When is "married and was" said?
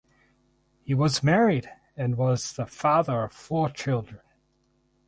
1.21-2.53